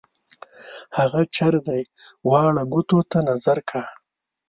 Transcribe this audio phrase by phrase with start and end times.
[0.97, 1.81] هغه چر دی
[2.29, 3.83] واړه ګوتو ته نظر کا.